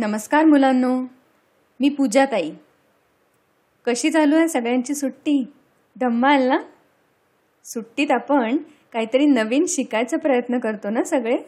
नमस्कार 0.00 0.44
मुलांनो 0.44 1.00
मी 1.80 1.88
पूजा 1.88 2.24
ताई 2.24 2.52
कशी 3.86 4.10
चालू 4.10 4.36
आहे 4.36 4.48
सगळ्यांची 4.48 4.94
सुट्टी? 4.94 5.52
धम्माल 6.00 6.42
ना? 6.42 6.58
सुट्टीत 7.64 8.10
आपण 8.10 8.56
काहीतरी 8.92 9.26
नवीन 9.26 9.64
शिकायचा 9.68 10.16
प्रयत्न 10.16 10.58
करतो 10.58 10.90
ना 10.90 11.02
सगळे? 11.02 11.38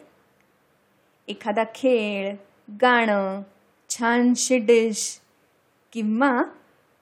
एखादा 1.29 1.65
खेळ 1.75 2.35
गाणं 2.83 3.43
छानशी 3.91 4.59
डिश 4.59 5.21
किंवा 5.93 6.43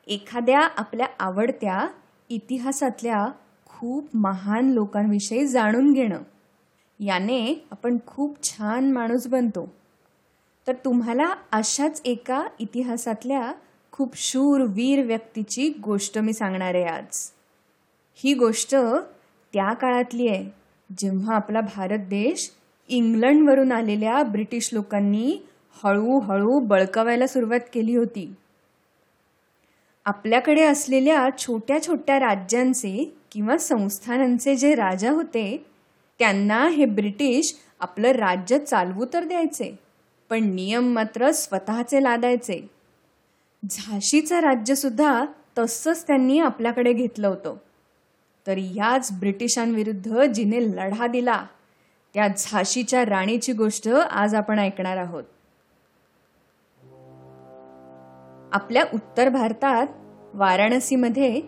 एखाद्या 0.07 0.61
आपल्या 0.61 1.07
आवडत्या 1.21 1.89
इतिहासातल्या 2.31 3.27
खूप 3.65 4.09
महान 4.15 4.71
लोकांविषयी 4.71 5.47
जाणून 5.47 5.93
घेणं. 5.93 6.23
याने 7.01 7.67
आपण 7.71 7.97
खूप 8.07 8.43
छान 8.43 8.93
माणूस 8.93 9.27
बनतो. 9.27 9.75
तर 10.69 10.75
तुम्हाला 10.75 11.35
अशाच 11.53 12.03
एका 12.05 12.45
इतिहासातल्या 12.59 13.53
खूप 13.93 14.17
शूर 14.17 14.61
वीर 14.61 15.07
व्यक्तीची 15.07 15.73
गोष्ट 15.85 16.19
मी 16.19 16.33
सांगणार 16.33 16.75
आहे 16.75 16.85
आज. 16.85 17.31
ही 18.15 18.35
गोष्ट 18.35 18.75
त्या 19.53 19.73
काळातली 19.73 20.29
आहे 20.29 20.51
जेव्हा 20.99 21.37
आपला 21.37 21.61
भारत 21.61 21.99
देश 21.99 22.51
इंग्लंडवरून 22.89 23.73
आलेल्या 23.73 24.23
ब्रिटिश 24.23 24.71
लोकांनी 24.73 25.39
हळूहळू 25.85 26.59
बळकवायला 26.59 27.27
सुरुवात 27.27 27.61
केली 27.75 27.97
होती. 27.97 28.35
आपल्याकडे 30.05 30.63
असलेल्या 30.63 31.29
छोट्या 31.39 31.83
छोट्या 31.87 32.19
राज्यांचे 32.19 33.19
किंवा 33.33 33.59
संस्थानांचे 33.59 34.57
जे 34.57 34.75
राजा 34.75 35.11
होते 35.11 35.67
त्यांना 36.19 36.69
हे 36.69 36.85
ब्रिटिश 36.85 37.57
आपलं 37.81 38.09
राज्य 38.09 38.59
चालवू 38.59 39.07
तर 39.13 39.25
द्यायचे. 39.25 39.88
पण 40.31 40.45
नियम 40.45 40.93
मात्र 40.93 41.31
स्वतःचे 41.31 42.03
लादायचे. 42.03 42.71
झाशीचं 43.71 44.41
राज्यसुद्धा 44.41 45.25
तसंच 45.59 46.07
त्यांनी 46.07 46.39
आपल्याकडे 46.39 46.93
घेतलं 46.93 47.29
होतं. 47.29 47.55
तर 48.47 48.57
याच 48.57 49.13
ब्रिटिशांविरुद्ध 49.13 50.23
जिने 50.23 50.63
लढा 50.63 51.07
दिला 51.07 51.45
त्या 52.15 52.29
झाशीच्या 52.39 53.05
राणीची 53.05 53.53
गोष्ट 53.53 53.89
आज 53.89 54.35
आपण 54.35 54.59
ऐकणार 54.59 54.97
आहोत. 54.97 55.25
आपल्या 58.53 58.85
उत्तर 58.95 59.29
भारतात 59.29 59.87
वाराणसीमध्ये 60.35 61.41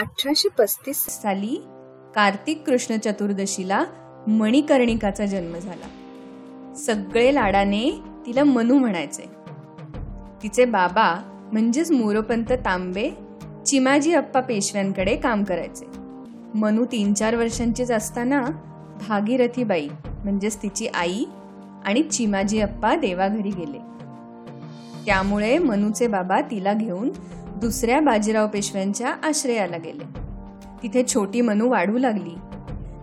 अठराशे 0.00 0.48
पस्तीस 0.48 0.96
साली 0.96 1.56
कार्तिक 2.14 2.62
कृष्ण 2.66 2.96
चतुर्दशीला 2.96 3.84
मणिकर्णिकाचा 4.26 5.26
जन्म 5.26 5.58
झाला. 5.58 5.88
सगळे 6.74 7.34
लाडाने 7.34 8.00
तिला 8.26 8.44
मनू 8.44 8.78
म्हणायचे. 8.78 9.24
तिचे 10.42 10.64
बाबा 10.64 11.22
म्हणजेच 11.52 11.90
मोरोपंत 11.90 12.52
तांबे 12.52 13.10
चिमाजी 13.66 14.14
अप्पा 14.14 14.40
पेशव्यांकडे 14.40 15.16
काम 15.16 15.44
करायचे. 15.44 15.86
मनू 16.54 16.84
तीन 16.84 17.14
चार 17.14 17.34
वर्षांचीच 17.34 17.90
असताना 17.90 18.44
भागीरथीबाई 19.08 19.88
म्हणजेच 20.24 20.56
तिची 20.62 20.86
आई 20.86 21.24
आणि 21.84 22.02
चिमाजी 22.02 22.60
अप्पा 22.60 22.96
देवाघरी 22.96 23.50
गेले. 23.50 23.78
त्यामुळे 25.06 25.58
मनूचे 25.58 26.06
बाबा 26.06 26.40
तिला 26.40 26.72
घेऊन 26.72 27.10
दुसऱ्या 27.56 28.00
बाजीराव 28.00 28.48
पेशव्यांच्या 28.48 29.08
आश्रयाला 29.08 29.76
गेले. 29.76 30.04
तिथे 30.82 31.02
छोटी 31.14 31.40
मनू 31.40 31.68
वाढू 31.68 31.98
लागली. 31.98 32.34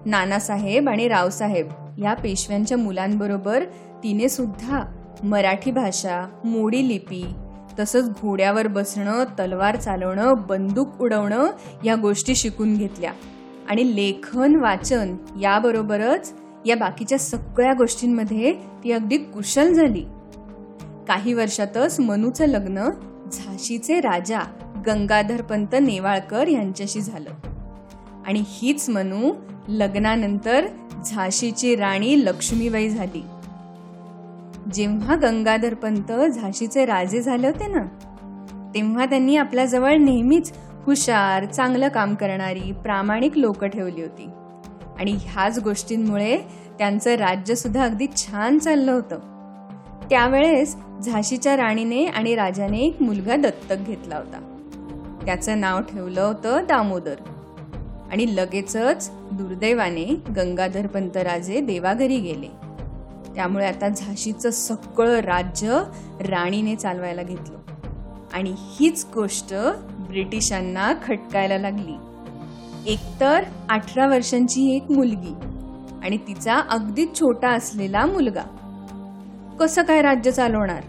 नानासाहेब 0.06 0.90
आणि 0.90 1.08
रावसाहेब 1.08 1.68
या 1.98 2.14
पेशव्यांच्या 2.14 2.78
मुलांबरोबर 2.78 3.64
तिने 4.04 4.30
सुद्धा 4.30 5.05
मराठी 5.26 5.72
भाषा 5.72 6.30
मोडी 6.44 6.88
लिपी 6.88 7.26
तसंच 7.80 8.10
घोड्यावर 8.10 8.68
बसणं 8.68 9.24
तलवार 9.24 9.76
चालवणं 9.76 10.34
बंदूक 10.50 11.02
उडवणं 11.02 11.48
या 11.86 11.96
गोष्टी 11.96 12.36
शिकून 12.36 12.78
घेतल्या. 12.78 13.12
आणि 13.70 13.96
लेखन 13.96 14.56
वाचन 14.56 15.18
याबरोबरच 15.42 16.34
या 16.66 16.76
बाकीच्या 16.76 17.20
सगळ्या 17.20 17.74
गोष्टींमध्ये 17.74 18.54
ती 18.54 18.92
अगदी 18.92 19.18
कुशल 19.18 19.74
झाली. 19.74 20.06
काही 21.08 21.34
वर्षातच 21.34 22.00
मनूचं 22.00 22.46
लग्न 22.46 22.90
झाशीचे 23.32 24.02
राजा 24.02 24.40
गंगाधरपंत 24.88 25.76
नेवाळकर 25.82 26.48
यांच्याशी 26.48 27.02
झालं. 27.02 27.30
आणि 28.28 28.44
हीच 28.48 28.90
मनू 28.90 29.34
लग्नानंतर 29.68 30.68
झाशीची 31.06 31.76
राणी 31.76 32.26
लक्ष्मीबाई 32.26 32.90
झाली. 32.90 33.24
जेव्हा 34.74 35.16
गंगाधरपंत 35.16 36.12
झाशीचे 36.12 36.86
राजे 36.86 37.22
झाले 37.22 37.48
होते 37.48 37.68
ना 37.68 37.84
तेव्हा 38.76 39.06
त्यांनी 39.06 39.38
आपल्याजवळ 39.38 39.96
नेहमीच 39.96 40.54
हुशार 40.86 41.46
चांगलं 41.46 41.88
काम 41.88 42.16
करणारी 42.16 42.72
प्रामाणिक 42.72 43.38
लोक 43.38 43.66
ठेवली 43.66 44.02
होती. 44.02 44.30
आणि 45.00 45.12
ह्याच 45.12 45.60
गोष्टींमुळे 45.60 46.38
त्यांचं 46.78 47.16
राज्य 47.16 47.56
सुद्धा 47.56 47.84
अगदी 47.84 48.08
छान 48.16 48.58
चाललं 48.58 48.92
होतं. 48.92 49.20
त्यावेळेस 50.10 50.76
झाशीच्या 51.06 51.58
राणीने 51.58 52.06
आणि 52.06 52.36
राजाने 52.36 52.80
एक 52.80 53.02
मुलगा 53.02 53.36
दत्तक 53.36 53.76
घेतला 53.88 54.18
होता. 54.18 54.58
त्याचं 55.26 55.60
नाव 55.60 55.82
ठेवलं 55.82 56.22
होतं 56.22 56.64
दामोदर. 56.68 57.16
आणि 58.12 58.36
लगेचच 58.36 59.12
दुर्दैवाने 59.32 60.24
गंगाधर 60.36 60.88
पंतराजे 60.88 61.62
देवाघरी 61.62 62.20
गेले. 62.20 62.65
त्यामुळे 63.36 63.66
आता 63.66 63.90
झाशीचं 63.90 64.50
सगळं 64.50 65.20
राज्य 65.20 65.84
राणीने 66.20 66.76
चालवायला 66.76 67.24
घेतलं. 67.24 67.58
आणि 68.34 68.54
हीच 68.58 69.06
गोष्ट 69.14 69.54
ब्रिटिशांना 69.90 70.94
खटकायला 71.08 71.58
लागली. 71.58 71.96
एकतर 72.92 73.44
अठरा 73.70 74.08
वर्षांची 74.08 74.76
एक 74.76 74.92
मुलगी 74.92 75.34
आणि 76.04 76.18
तिचा 76.18 76.56
अगदी 76.70 77.06
छोटा 77.06 77.50
असलेला 77.50 78.06
मुलगा. 78.06 78.44
कसं 79.60 79.84
काय 79.84 80.02
राज्य 80.02 80.32
चालवणार? 80.32 80.82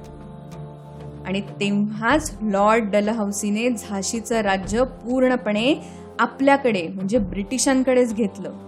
आणि 1.26 1.40
तेव्हाच 1.40 2.38
लॉर्ड 2.42 2.90
डलहौसीने 2.90 3.70
झाशीचं 3.70 4.40
राज्य 4.40 4.84
पूर्णपणे 4.84 5.74
आपल्याकडे 6.18 6.88
म्हणजे 6.88 7.18
ब्रिटिशांकडेच 7.18 8.14
घेतलं. 8.14 8.65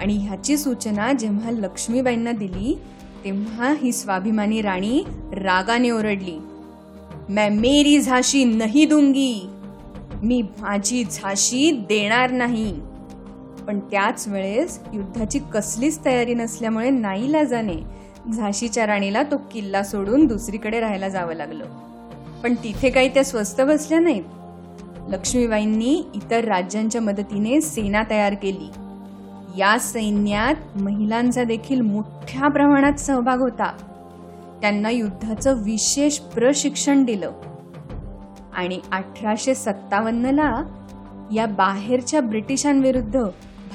आणि 0.00 0.16
ह्याची 0.16 0.56
सूचना 0.56 1.12
जेव्हा 1.12 1.50
लक्ष्मीबाईंना 1.50 2.32
दिली 2.32 2.78
तेव्हा 3.24 3.74
ही 3.82 3.92
स्वाभिमानी 3.92 4.62
राणी 4.62 5.04
रागाने 5.32 5.90
ओरडली 5.90 6.38
मैं 7.28 7.50
मेरी 7.60 8.00
झाशी 8.00 8.44
नाही 8.44 8.84
दूंगी. 8.84 9.48
मी 10.22 10.42
माझी 10.42 11.04
झाशी 11.04 11.70
देणार 11.70 12.30
नाही. 12.30 12.80
पण 13.66 13.80
त्याच 13.80 14.28
वेळेस 14.28 14.80
युद्धाची 14.94 15.38
कसलीच 15.54 16.04
तयारी 16.04 16.34
नसल्यामुळे 16.34 16.90
नाईला 16.90 17.42
जाणे 17.44 17.76
झाशीच्या 18.32 18.86
राणीला 18.86 19.22
तो 19.22 19.36
किल्ला 19.36 19.82
सोडून 19.82 20.26
दुसरीकडे 20.26 20.80
राहायला 20.80 21.08
जावं 21.08 21.34
लागलं. 21.34 21.64
पण 22.42 22.54
तिथे 22.54 22.90
काही 22.90 23.08
त्या 23.08 23.24
स्वस्त 23.24 23.60
बसल्या 23.60 23.98
नाहीत. 23.98 24.22
लक्ष्मीबाईंनी 25.08 26.04
इतर 26.14 26.44
राज्यांच्या 26.44 27.00
मदतीने 27.00 27.60
सेना 27.60 28.02
तयार 28.10 28.34
केली. 28.34 28.68
या 29.56 29.78
सैन्यात 29.78 30.78
महिलांचा 30.80 31.44
देखील 31.44 31.80
मोठ्या 31.80 32.48
प्रमाणात 32.48 32.92
सहभाग 32.92 33.40
होता. 33.40 33.72
त्यांना 34.60 34.90
युद्धाचं 34.90 35.62
विशेष 35.62 36.18
प्रशिक्षण 36.18 37.04
दिलं. 37.04 37.32
आणि 38.54 38.80
अठराशे 38.92 39.54
सत्तावन्नला 39.54 40.62
या 41.34 41.46
बाहेरच्या 41.46 42.20
ब्रिटिशांविरुद्ध 42.20 43.20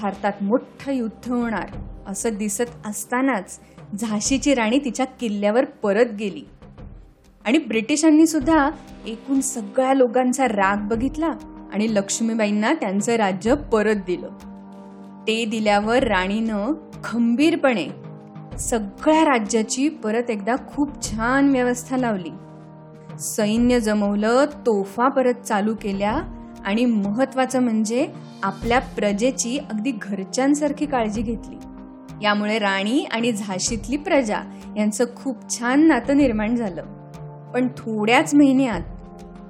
भारतात 0.02 0.34
मोठं 0.42 0.92
युद्ध 0.92 1.32
होणार 1.32 1.70
असं 2.08 2.30
दिसत 2.34 2.88
असतानाच 2.88 3.60
झाशीची 4.00 4.54
राणी 4.54 4.80
तिच्या 4.86 5.06
किल्ल्यावर 5.06 5.66
परत 5.66 6.06
गेली. 6.20 6.48
आणि 7.46 7.58
ब्रिटिशांनी 7.58 8.28
सुद्धा 8.28 8.70
एकूण 9.08 9.40
सगळ्या 9.40 9.94
लोकांचा 9.94 10.48
राग 10.48 10.88
बघितला 10.88 11.30
आणि 11.74 11.96
लक्ष्मीबाईंना 11.96 12.74
त्यांचं 12.74 13.16
राज्य 13.16 13.56
परत 13.56 13.96
दिलं. 13.96 14.30
ते 15.28 15.46
दिल्यावर 15.46 16.04
राणीनं 16.04 16.74
खंबीरपणे 17.04 17.88
सगळ्या 18.60 19.24
राज्याची 19.26 19.90
परत 19.90 20.30
एकदा 20.30 20.56
खूप 20.68 21.02
छान 21.04 21.50
व्यवस्था 21.50 21.98
लावली. 21.98 22.32
सैन्य 23.20 23.80
जमवलं 23.80 24.46
तोफा 24.66 25.08
परत 25.08 25.34
चालू 25.34 25.76
केल्या 25.82 26.12
आणि 26.66 26.86
महत्वाचं 26.86 27.60
म्हणजे 27.60 28.08
आपल्या 28.44 28.80
प्रजेची 28.80 29.58
अगदी 29.58 29.92
घरच्यांसारखी 29.92 30.86
काळजी 30.86 31.22
घेतली. 31.22 31.56
यामुळे 32.22 32.60
राणी 32.60 33.04
आणि 33.12 33.32
झाशीतली 33.32 33.98
प्रजा 33.98 34.42
यांचं 34.78 35.06
खूप 35.16 35.50
छान 35.50 35.88
नातं 35.88 36.18
निर्माण 36.18 36.56
झालं. 36.56 36.84
पण 37.54 37.68
थोड्याच 37.78 38.36
महिन्यात 38.36 38.82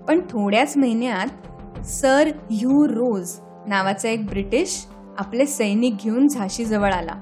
पण 0.07 0.19
थोड्याच 0.29 0.77
महिन्यात 0.77 1.85
सर 1.85 2.29
ह्यू 2.51 2.87
रोज 2.87 3.31
नावाचा 3.67 4.09
एक 4.09 4.25
ब्रिटिश 4.25 4.85
आपले 5.17 5.45
सैनिक 5.45 5.95
घेऊन 6.03 6.27
झाशीजवळ 6.27 6.93
आला. 6.93 7.15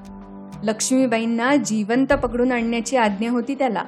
लक्ष्मीबाईंना 0.63 1.55
जिवंत 1.55 2.13
पकडून 2.13 2.51
आणण्याची 2.51 2.97
आज्ञा 2.97 3.31
होती 3.31 3.55
त्याला. 3.55 3.83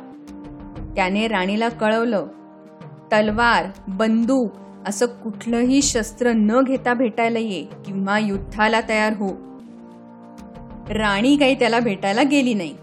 त्याने 0.96 1.28
राणीला 1.28 1.70
कळवलं 1.70 2.28
तलवार 3.12 3.66
बंदूक 3.88 4.52
असं 4.88 5.06
कुठलंही 5.06 5.82
शस्त्र 5.82 6.32
न 6.32 6.62
घेता 6.62 6.94
भेटायला 6.94 7.40
ये 7.40 7.68
किंवा 7.86 8.20
युद्धाला 8.20 8.80
तयार 8.90 9.14
हो. 9.14 9.28
राणी 10.90 11.38
काही 11.38 11.56
त्याला 11.56 11.80
भेटायला 11.80 12.24
गेली 12.24 12.54
नाही. 12.54 12.76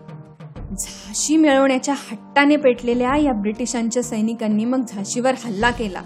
झाशी 0.79 1.37
मिळवण्याच्या 1.37 1.95
हट्टाने 1.95 2.57
पेटलेल्या 2.57 3.17
या 3.17 3.33
ब्रिटिशांच्या 3.33 4.03
सैनिकांनी 4.03 4.65
मग 4.65 4.83
झाशीवर 4.89 5.33
हल्ला 5.45 5.71
केला 5.71 6.03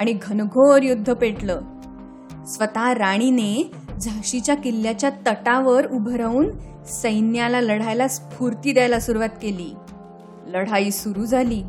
आणि 0.00 0.12
घनघोर 0.22 0.82
युद्ध 0.82 1.14
पेटलं. 1.14 1.60
स्वतः 2.46 2.94
राणीने 2.94 3.70
झाशीच्या 4.02 4.54
किल्ल्याच्या 4.54 5.10
तटावर 5.10 5.86
उभं 5.86 6.14
राहून 6.14 6.50
सैन्याला 6.86 7.60
लढायला 7.60 8.08
स्फूर्ती 8.08 8.72
द्यायला 8.72 9.00
सुरुवात 9.00 9.28
केली. 9.42 9.74
लढाई 10.46 10.90
सुरू 10.90 11.24
झाली. 11.24 11.62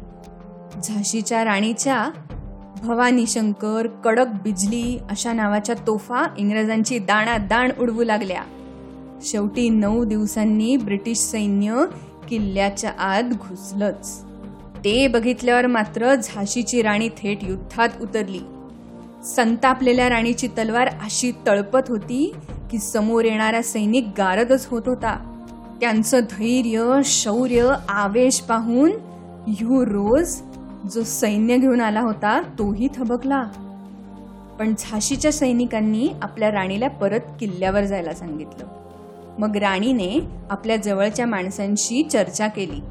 झाशीच्या 0.83 1.45
राणीच्या 1.45 2.09
भवानी 2.83 3.27
शंकर 3.27 3.87
कडक 3.87 4.27
बिजली 4.43 4.99
अशा 5.09 5.33
नावाच्या 5.33 5.75
तोफा 5.87 6.23
इंग्रजांची 6.37 6.99
दाणादाण 6.99 7.71
उडवू 7.79 8.03
लागल्या. 8.03 8.43
शेवटी 9.21 9.69
नऊ 9.69 10.03
दिवसांनी 10.03 10.77
ब्रिटिश 10.77 11.17
सैन्य 11.17 11.85
किल्ल्याच्या 12.29 12.91
आत 12.99 13.23
घुसलंच. 13.23 14.23
ते 14.85 15.07
बघितल्यावर 15.07 15.67
मात्र 15.67 16.15
झाशीची 16.15 16.81
राणी 16.81 17.09
थेट 17.09 17.43
युद्धात 17.43 17.89
उतरली. 18.01 18.41
संतापलेल्या 19.23 20.09
राणीची 20.09 20.47
तलवार 20.47 20.87
अशी 20.87 21.31
तळपत 21.47 21.79
होती 21.87 22.33
की 22.71 22.79
समोर 22.79 23.25
येणारा 23.25 23.61
सैनिक 23.61 24.07
गारदच 24.17 24.65
होत 24.65 24.81
होता. 24.85 25.29
त्यांचं 25.81 26.19
धैर्य 26.19 27.01
शौर्य 27.05 27.73
आवेश 27.89 28.39
पाहून 28.39 28.91
यू 29.47 29.85
रोज 29.85 30.41
जो 30.93 31.03
सैन्य 31.03 31.57
घेऊन 31.57 31.81
आला 31.81 32.01
होता 32.01 32.41
तोही 32.41 32.87
थबकला. 32.95 33.43
पण 34.59 34.73
झाशीच्या 34.79 35.31
सैनिकांनी 35.31 36.09
आपल्या 36.21 36.51
राणीला 36.51 36.87
परत 36.87 37.19
किल्ल्यावर 37.39 37.83
जायला 37.83 38.13
सांगितलं. 38.13 38.65
मग 39.39 39.57
राणीने 39.57 40.19
आपल्या 40.49 40.75
जवळच्या 40.75 41.25
माणसांशी 41.25 42.03
चर्चा 42.03 42.47
केली 42.47 42.81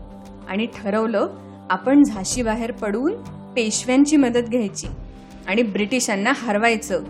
आणि 0.49 0.67
ठरवलं 0.67 1.29
आपण 1.71 2.03
झाशी 2.03 2.43
बाहेर 2.43 2.73
पडून 2.73 3.13
पेशव्यांची 3.57 4.17
मदत 4.17 4.49
घ्यायची. 4.49 4.87
आणि 5.49 5.63
ब्रिटिशांना 5.63 6.33
हरवायचं. 6.37 7.03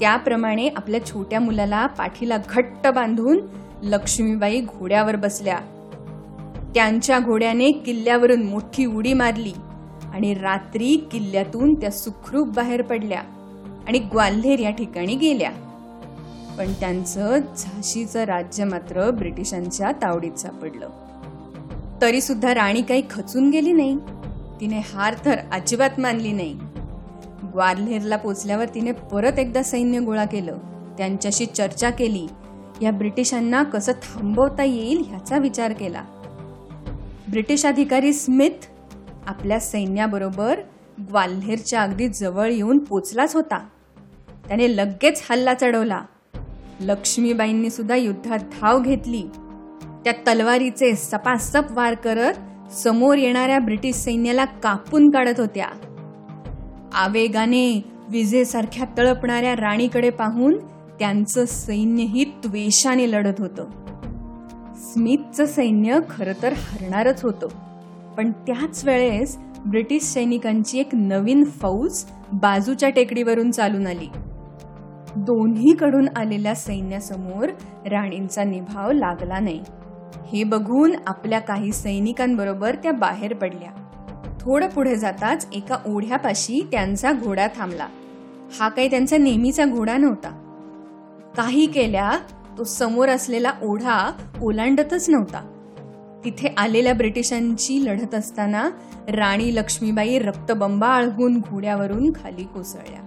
त्याप्रमाणे 0.00 0.68
आपल्या 0.68 1.06
छोट्या 1.06 1.40
मुलाला 1.40 1.86
पाठीला 1.86 2.36
घट्ट 2.50 2.86
बांधून 2.86 3.40
लक्ष्मीबाई 3.82 4.60
घोड्यावर 4.60 5.16
बसल्या. 5.16 5.58
त्यांच्या 6.74 7.18
घोड्याने 7.18 7.72
किल्ल्यावरून 7.72 8.42
मोठी 8.42 8.86
उडी 8.86 9.12
मारली 9.12 9.52
आणि 10.12 10.34
रात्री 10.34 11.08
किल्ल्यातून 11.12 11.74
त्या 11.74 11.90
सुखरूप 11.90 12.48
बाहेर 12.48 12.82
पडल्या 12.82 13.22
आणि 13.88 13.98
ग्वाल्हेर 13.98 14.58
या 14.58 14.70
ठिकाणी 14.70 15.14
गेल्या. 15.14 15.50
पण 16.58 16.72
त्यांचं 16.72 17.38
झाशीचं 17.56 18.24
राज्य 18.24 18.64
मात्र 18.64 19.10
ब्रिटिशांच्या 19.10 19.92
तावडीत 19.92 20.32
सापडलं. 20.32 20.88
तरी 22.02 22.20
सुद्धा 22.20 22.54
राणी 22.54 22.82
काही 22.82 23.02
खचून 23.10 23.50
गेली 23.50 23.72
नाही. 23.72 23.96
तिने 24.60 24.78
हार 24.78 25.14
तर 25.24 25.38
अजिबात 25.52 26.00
मानली 26.00 26.32
नाही. 26.32 26.58
ग्वाल्हेरला 27.52 28.16
पोचल्यावर 28.16 28.64
तिने 28.64 28.92
परत 28.92 29.38
एकदा 29.38 29.62
सैन्य 29.62 30.00
गोळा 30.00 30.24
केलं. 30.24 30.58
त्यांच्याशी 30.98 31.46
चर्चा 31.46 31.90
केली. 31.90 32.26
या 32.82 32.90
ब्रिटिशांना 32.90 33.62
कसं 33.62 33.92
थांबवता 33.92 34.64
येईल 34.64 35.02
ह्याचा 35.06 35.38
विचार 35.38 35.72
केला. 35.72 36.02
ब्रिटिश 37.30 37.66
अधिकारी 37.66 38.12
स्मिथ 38.12 38.66
आपल्या 39.26 39.60
सैन्याबरोबर 39.60 40.60
ग्वाल्हेरच्या 41.00 41.82
अगदी 41.82 42.08
जवळ 42.08 42.50
येऊन 42.50 42.78
पोचलाच 42.78 43.34
होता. 43.34 43.58
त्याने 44.48 44.76
लगेच 44.76 45.22
हल्ला 45.30 45.54
चढवला. 45.54 46.00
लक्ष्मीबाईंनी 46.80 47.70
सुद्धा 47.70 47.96
युद्धात 47.96 48.38
धाव 48.38 48.80
घेतली. 48.80 49.22
त्या 50.04 50.12
तलवारीचे 50.12 50.94
सपासप 50.94 51.62
वार 51.70 51.94
करत 51.94 52.34
समोर 52.72 53.16
येणाऱ्या 53.16 53.58
ब्रिटिश 53.58 53.96
सैन्याला 53.96 54.44
कापून 54.44 55.10
काढत 55.10 55.40
होत्या. 55.40 55.66
आवेगाने 56.94 57.84
विजेसारख्या 58.08 58.86
तळपणाऱ्या 58.98 59.56
राणीकडे 59.56 60.10
पाहून 60.10 60.58
त्यांचं 60.98 61.44
सैन्यही 61.44 62.24
त्वेषाने 62.24 63.12
लढत 63.12 63.34
होतं. 63.38 63.64
स्मिथचं 64.74 65.46
सैन्य 65.46 65.98
खरं 66.10 66.32
तर 66.42 66.52
हरणारच 66.52 67.24
होतं. 67.24 67.46
पण 68.16 68.32
त्याच 68.32 68.84
वेळेस 68.84 69.38
ब्रिटिश 69.66 70.02
सैनिकांची 70.02 70.78
एक 70.78 70.88
नवीन 70.92 71.44
फौज 71.44 72.04
बाजूच्या 72.32 72.90
टेकडीवरून 72.90 73.50
चालून 73.50 73.86
आली. 73.86 74.08
दोन्हीकडून 75.16 76.08
आलेल्या 76.16 76.54
सैन्यासमोर 76.54 77.48
राणींचा 77.86 78.44
निभाव 78.44 78.92
लागला 78.92 79.38
नाही. 79.40 79.60
हे 80.32 80.44
बघून 80.44 80.92
आपल्या 81.06 81.38
काही 81.38 81.72
सैनिकांबरोबर 81.72 82.74
त्या 82.74 82.92
बाहेर 82.92 83.34
पडल्या. 83.34 83.81
थोडं 84.42 84.68
पुढे 84.68 84.96
जाताच 84.96 85.46
एका 85.52 85.76
ओढ्यापाशी 85.86 86.68
त्यांचा 86.70 87.12
घोडा 87.12 87.46
थांबला. 87.46 87.86
हा 88.60 88.68
काही 88.68 88.90
त्यांचा 88.90 89.16
नेहमीचा 89.16 89.64
घोडा 89.64 89.96
नव्हता. 89.96 90.28
काही 91.36 91.66
केल्या 91.66 92.12
तो 92.58 92.64
समोर 92.64 93.08
असलेला 93.08 93.52
ओढा 93.62 94.12
ओलांडतच 94.42 95.10
नव्हता. 95.10 95.48
तिथे 96.24 96.54
आलेल्या 96.56 96.94
ब्रिटिशांची 96.94 97.84
लढत 97.84 98.14
असताना 98.14 98.70
राणी 99.08 99.56
लक्ष्मीबाई 99.56 100.18
रक्तबंबा 100.18 100.86
आळगून 100.86 101.38
घोड्यावरून 101.38 102.12
खाली 102.12 102.44
कोसळल्या. 102.44 103.00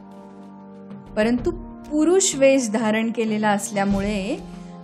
परंतु 1.18 1.52
पुरुष 1.92 2.36
वेश 2.36 2.70
धारण 2.70 3.12
केलेला 3.12 3.50
असल्यामुळे 3.50 4.38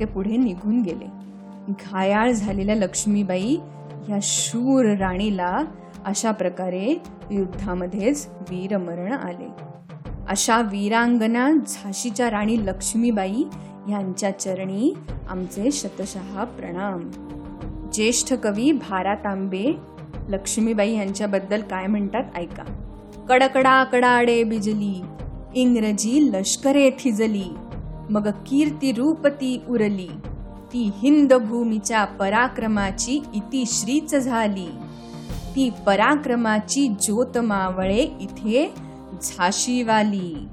ते 0.00 0.04
पुढे 0.04 0.36
निघून 0.36 0.82
गेले. 0.82 1.24
घायाळ 1.68 2.30
झालेल्या 2.30 2.76
लक्ष्मीबाई 2.76 3.56
या 4.08 4.18
शूर 4.22 4.96
राणीला 4.96 5.64
अशा 6.04 6.30
प्रकारे 6.30 7.02
युद्धामध्येच 7.30 8.28
वीरमरण 8.40 9.12
आले. 9.12 9.48
अशा 10.28 10.60
वीरांगना 10.60 11.50
झाशीच्या 11.66 12.30
राणी 12.30 12.66
लक्ष्मीबाई 12.66 13.42
यांच्या 13.90 14.38
चरणी 14.38 14.94
आमचे 15.28 15.70
शतशः 15.70 16.44
प्रणाम. 16.44 17.10
ज्येष्ठ 17.92 18.34
कवी 18.34 18.72
भारा 18.72 19.14
तांबे 19.14 19.74
लक्ष्मीबाई 20.28 20.96
यांच्याबद्दल 20.96 21.62
काय 21.62 21.86
म्हणतात 21.86 22.24
ऐका. 22.36 22.64
कडकडा 23.28 23.84
कडाडे 23.84 24.44
बिजली 24.44 25.02
इंग्रजी 25.54 26.30
लष्करे 26.32 26.90
थिजली 26.90 27.54
मग 28.10 28.28
कीर्ती 28.28 28.92
रूपती 28.92 29.62
उरली. 29.68 30.08
ती 30.74 30.90
हिंद 30.94 31.32
भूमीच्या 31.32 32.04
पराक्रमाची 32.04 33.22
इतिश्रीच 33.34 34.14
झाली. 34.14 34.68
ती 35.56 35.70
पराक्रमाची 35.86 36.88
ज्योत 36.88 37.38
मावळे 37.38 37.98
इथे 38.20 38.74
झाशीवाली. 39.22 40.48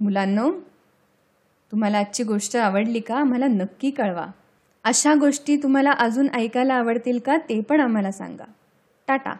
मुलांनो 0.00 0.52
तुम्हाला 1.70 1.98
आजची 1.98 2.22
गोष्ट 2.22 2.56
आवडली 2.56 3.00
का? 3.00 3.16
आम्हाला 3.16 3.46
नक्की 3.46 3.90
कळवा. 3.90 4.26
अशा 4.84 5.14
गोष्टी 5.14 5.56
तुम्हाला 5.56 5.90
अजून 5.90 6.28
ऐकायला 6.34 6.74
आवडतील 6.74 7.18
का? 7.18 7.36
ते 7.36 7.60
पण 7.60 7.80
आम्हाला 7.80 8.12
सांगा. 8.12 8.44
टाटा. 9.08 9.32